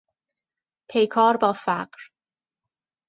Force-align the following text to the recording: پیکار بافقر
پیکار 0.89 1.37
بافقر 1.37 1.97